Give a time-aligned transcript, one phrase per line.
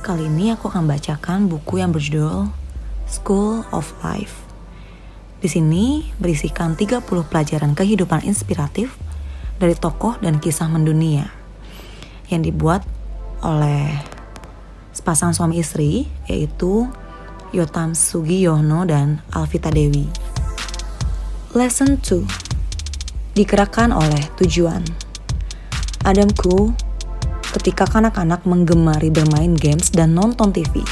[0.00, 2.48] Kali ini aku akan bacakan buku yang berjudul
[3.04, 4.48] School of Life.
[5.44, 8.96] Di sini berisikan 30 pelajaran kehidupan inspiratif
[9.60, 11.28] dari tokoh dan kisah mendunia
[12.32, 12.80] yang dibuat
[13.44, 13.92] oleh
[14.96, 16.88] sepasang suami istri yaitu
[17.52, 20.08] Yotam Sugiyono dan Alvita Dewi.
[21.52, 24.80] Lesson 2 Digerakkan oleh tujuan
[26.08, 26.72] Adamku
[27.50, 30.82] ketika kanak-kanak menggemari bermain games dan nonton TV.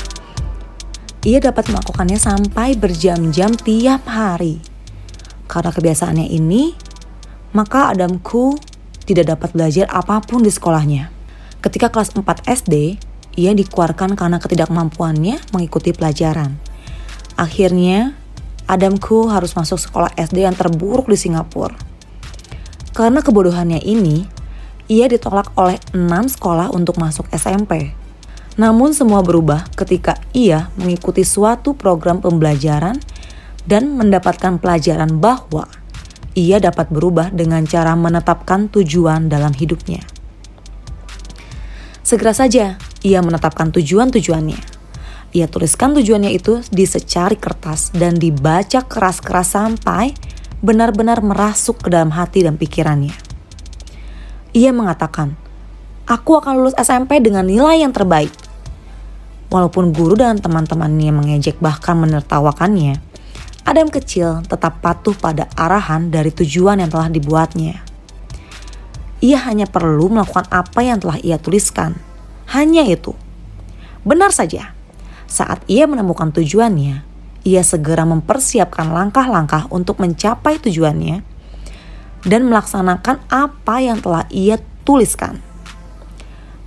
[1.26, 4.62] Ia dapat melakukannya sampai berjam-jam tiap hari.
[5.50, 6.74] Karena kebiasaannya ini,
[7.52, 8.54] maka Adamku
[9.08, 11.10] tidak dapat belajar apa pun di sekolahnya.
[11.58, 13.00] Ketika kelas 4 SD,
[13.38, 16.58] ia dikeluarkan karena ketidakmampuannya mengikuti pelajaran.
[17.34, 18.14] Akhirnya,
[18.68, 21.74] Adamku harus masuk sekolah SD yang terburuk di Singapura.
[22.92, 24.37] Karena kebodohannya ini,
[24.88, 27.92] ia ditolak oleh enam sekolah untuk masuk SMP.
[28.58, 32.98] Namun semua berubah ketika ia mengikuti suatu program pembelajaran
[33.68, 35.68] dan mendapatkan pelajaran bahwa
[36.34, 40.02] ia dapat berubah dengan cara menetapkan tujuan dalam hidupnya.
[42.02, 44.80] Segera saja ia menetapkan tujuan-tujuannya.
[45.36, 50.16] Ia tuliskan tujuannya itu di secari kertas dan dibaca keras-keras sampai
[50.64, 53.27] benar-benar merasuk ke dalam hati dan pikirannya.
[54.56, 55.36] Ia mengatakan,
[56.08, 58.32] aku akan lulus SMP dengan nilai yang terbaik.
[59.52, 63.00] Walaupun guru dan teman-temannya mengejek bahkan menertawakannya,
[63.68, 67.84] Adam kecil tetap patuh pada arahan dari tujuan yang telah dibuatnya.
[69.20, 72.00] Ia hanya perlu melakukan apa yang telah ia tuliskan.
[72.48, 73.12] Hanya itu.
[74.08, 74.72] Benar saja,
[75.28, 77.04] saat ia menemukan tujuannya,
[77.44, 81.20] ia segera mempersiapkan langkah-langkah untuk mencapai tujuannya
[82.26, 85.38] dan melaksanakan apa yang telah ia tuliskan.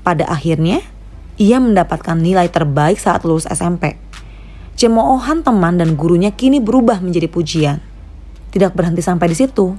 [0.01, 0.81] Pada akhirnya,
[1.41, 3.97] ia mendapatkan nilai terbaik saat lulus SMP.
[4.77, 7.77] Cemoohan teman dan gurunya kini berubah menjadi pujian.
[8.51, 9.77] Tidak berhenti sampai di situ,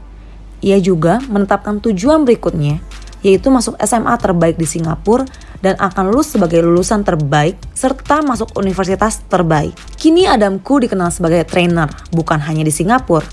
[0.62, 2.78] ia juga menetapkan tujuan berikutnya,
[3.26, 5.26] yaitu masuk SMA terbaik di Singapura
[5.62, 9.74] dan akan lulus sebagai lulusan terbaik serta masuk universitas terbaik.
[9.98, 13.26] Kini Adamku dikenal sebagai trainer, bukan hanya di Singapura,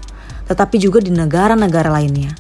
[0.50, 2.34] tetapi juga di negara-negara lainnya.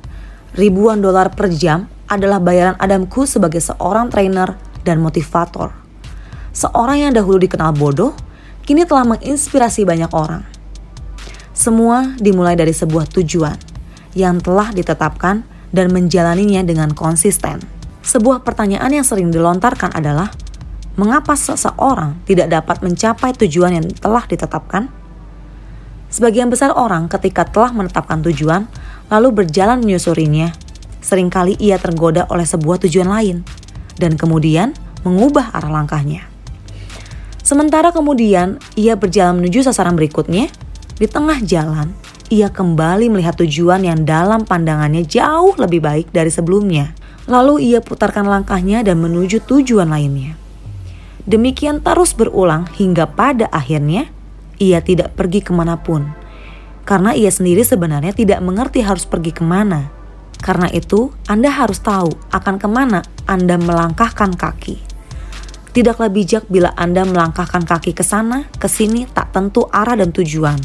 [0.58, 5.70] Ribuan dolar per jam adalah bayaran Adamku sebagai seorang trainer dan motivator.
[6.50, 8.18] Seorang yang dahulu dikenal bodoh,
[8.66, 10.42] kini telah menginspirasi banyak orang.
[11.53, 13.56] Semua dimulai dari sebuah tujuan
[14.18, 17.62] yang telah ditetapkan dan menjalaninya dengan konsisten.
[18.02, 20.34] Sebuah pertanyaan yang sering dilontarkan adalah,
[20.98, 24.90] mengapa seseorang tidak dapat mencapai tujuan yang telah ditetapkan?
[26.09, 28.66] Sebagian besar orang ketika telah menetapkan tujuan,
[29.14, 30.58] lalu berjalan menyusurinya,
[31.06, 33.46] sering kali ia tergoda oleh sebuah tujuan lain,
[34.02, 34.74] dan kemudian
[35.06, 36.25] mengubah arah langkahnya.
[37.46, 40.50] Sementara kemudian ia berjalan menuju sasaran berikutnya,
[40.98, 41.94] di tengah jalan
[42.30, 46.94] ia kembali melihat tujuan yang dalam pandangannya jauh lebih baik dari sebelumnya.
[47.25, 50.38] Lalu ia putarkan langkahnya dan menuju tujuan lainnya.
[51.25, 54.09] Demikian terus berulang hingga pada akhirnya
[54.59, 56.06] ia tidak pergi ke mana pun.
[56.84, 59.90] Karena ia sendiri sebenarnya tidak mengerti harus pergi ke mana.
[60.40, 64.80] Karena itu, Anda harus tahu akan ke mana Anda melangkahkan kaki.
[65.75, 70.58] Tidaklah bijak bila Anda melangkahkan kaki ke sana, ke sini, tak tentu arah dan tujuan.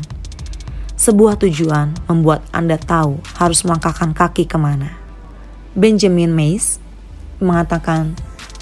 [0.95, 4.95] Sebuah tujuan membuat Anda tahu harus melangkahkan kaki ke mana.
[5.75, 6.79] Benjamin Mays
[7.43, 8.15] mengatakan,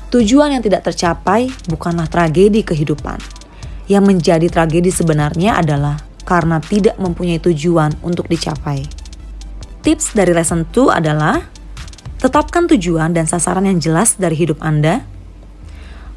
[0.08, 3.20] tujuan yang tidak tercapai bukanlah tragedi kehidupan,
[3.90, 8.86] yang menjadi tragedi sebenarnya adalah karena tidak mempunyai tujuan untuk dicapai.
[9.82, 11.42] Tips dari lesson 2 adalah
[12.22, 15.02] tetapkan tujuan dan sasaran yang jelas dari hidup Anda.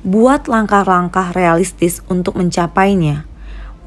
[0.06, 3.26] Buat langkah-langkah realistis untuk mencapainya.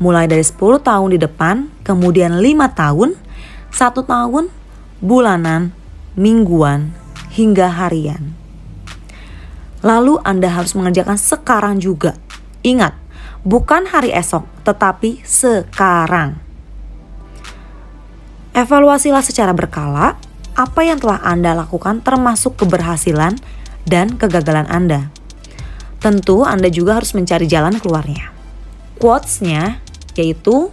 [0.03, 3.15] Mulai dari 10 tahun di depan, kemudian 5 tahun,
[3.71, 4.51] 1 tahun,
[4.99, 5.71] bulanan,
[6.19, 6.91] mingguan,
[7.31, 8.35] hingga harian.
[9.87, 12.19] Lalu Anda harus mengerjakan sekarang juga.
[12.67, 12.99] Ingat,
[13.43, 16.39] bukan hari esok, tetapi sekarang.
[18.57, 20.19] Evaluasilah secara berkala
[20.59, 23.39] apa yang telah Anda lakukan termasuk keberhasilan
[23.87, 25.15] dan kegagalan Anda.
[26.03, 28.35] Tentu Anda juga harus mencari jalan keluarnya.
[28.99, 29.79] Quotes-nya
[30.19, 30.67] yaitu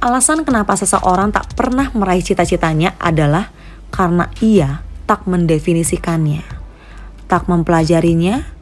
[0.00, 3.52] alasan kenapa seseorang tak pernah meraih cita-citanya adalah
[3.92, 6.40] karena ia tak mendefinisikannya,
[7.28, 8.53] tak mempelajarinya,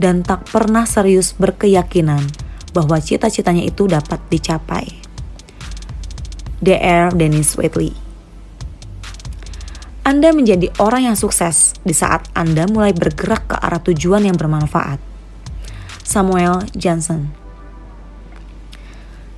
[0.00, 2.24] dan tak pernah serius berkeyakinan
[2.72, 4.88] bahwa cita-citanya itu dapat dicapai.
[6.64, 7.16] Dr.
[7.16, 7.92] Dennis Whitley
[10.00, 15.00] Anda menjadi orang yang sukses di saat Anda mulai bergerak ke arah tujuan yang bermanfaat.
[16.04, 17.32] Samuel Johnson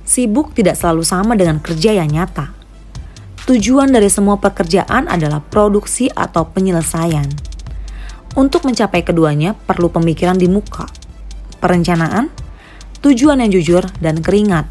[0.03, 2.51] Sibuk tidak selalu sama dengan kerja yang nyata.
[3.47, 7.52] Tujuan dari semua pekerjaan adalah produksi atau penyelesaian.
[8.33, 10.89] Untuk mencapai keduanya perlu pemikiran di muka,
[11.61, 12.33] perencanaan,
[13.05, 14.65] tujuan yang jujur, dan keringat.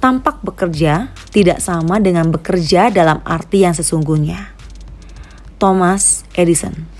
[0.00, 4.56] Tampak bekerja tidak sama dengan bekerja dalam arti yang sesungguhnya.
[5.60, 6.99] Thomas Edison